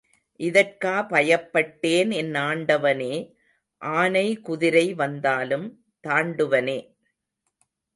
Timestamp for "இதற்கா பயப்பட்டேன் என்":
0.39-2.33